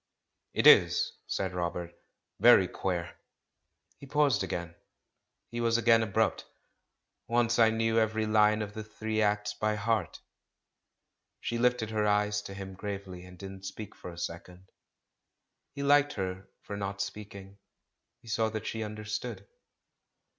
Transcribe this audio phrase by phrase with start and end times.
[0.53, 1.93] "It is," said Robert,
[2.39, 3.19] "very queer."
[3.99, 4.81] He paused THE CALL IHOM THE PAST 40S again—
[5.51, 6.45] he was again abrupt:
[7.27, 10.19] "Once I knew every line of the three acts by heart."
[11.39, 14.71] She hfted her eyes to him gravely, and didn't speak for a second.
[15.71, 17.59] He liked her for not speak ing—
[18.23, 19.45] he saw that she understood.